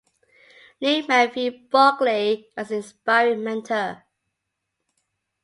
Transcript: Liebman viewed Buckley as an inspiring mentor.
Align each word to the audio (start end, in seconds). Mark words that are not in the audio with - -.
Liebman 0.81 1.31
viewed 1.31 1.69
Buckley 1.69 2.49
as 2.57 2.71
an 2.71 2.77
inspiring 2.77 3.43
mentor. 3.43 4.03